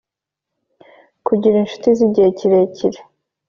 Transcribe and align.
kugira 1.25 1.55
inshuti 1.59 1.87
z’igihe 1.97 2.29
kirekire 2.37 2.99